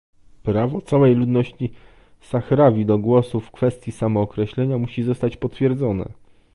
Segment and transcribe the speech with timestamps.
[0.43, 1.73] Prawo całej ludności
[2.21, 6.05] Sahrawi do głosu w kwestii samookreślenia musi zostać potwierdzone